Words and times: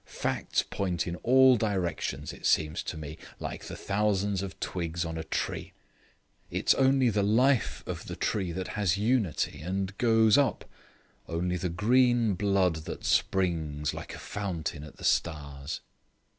Facts 0.07 0.63
point 0.63 1.05
in 1.05 1.15
all 1.17 1.55
directions, 1.57 2.33
it 2.33 2.47
seems 2.47 2.81
to 2.81 2.97
me, 2.97 3.19
like 3.39 3.65
the 3.65 3.75
thousands 3.75 4.41
of 4.41 4.59
twigs 4.59 5.05
on 5.05 5.15
a 5.15 5.23
tree. 5.23 5.73
It's 6.49 6.73
only 6.73 7.11
the 7.11 7.21
life 7.21 7.83
of 7.85 8.07
the 8.07 8.15
tree 8.15 8.51
that 8.51 8.69
has 8.69 8.97
unity 8.97 9.61
and 9.61 9.95
goes 9.99 10.39
up 10.39 10.65
only 11.29 11.55
the 11.55 11.69
green 11.69 12.33
blood 12.33 12.77
that 12.87 13.05
springs, 13.05 13.93
like 13.93 14.15
a 14.15 14.17
fountain, 14.17 14.83
at 14.83 14.97
the 14.97 15.03
stars." 15.03 15.81